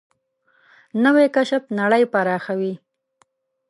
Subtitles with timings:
[1.03, 2.73] نوې کشف نړۍ پراخوي